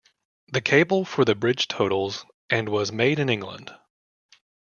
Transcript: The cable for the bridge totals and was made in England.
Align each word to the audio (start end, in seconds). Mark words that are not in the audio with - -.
The 0.51 0.61
cable 0.61 1.05
for 1.05 1.25
the 1.25 1.35
bridge 1.35 1.67
totals 1.67 2.25
and 2.49 2.67
was 2.69 2.91
made 2.91 3.19
in 3.19 3.29
England. 3.29 3.71